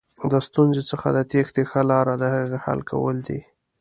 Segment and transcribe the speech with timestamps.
[0.31, 3.39] د ستونزې څخه د تېښتې ښه لاره دهغې حل کول دي.